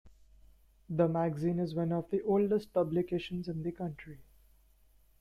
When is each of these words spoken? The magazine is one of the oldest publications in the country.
The 0.89 1.07
magazine 1.07 1.59
is 1.59 1.75
one 1.75 1.91
of 1.91 2.09
the 2.09 2.23
oldest 2.23 2.73
publications 2.73 3.47
in 3.47 3.61
the 3.61 3.71
country. 3.71 4.17